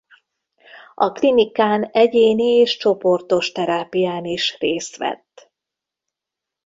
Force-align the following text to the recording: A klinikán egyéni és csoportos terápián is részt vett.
A 0.95 1.11
klinikán 1.11 1.83
egyéni 1.91 2.43
és 2.43 2.77
csoportos 2.77 3.51
terápián 3.51 4.25
is 4.25 4.57
részt 4.57 4.97
vett. 4.97 5.51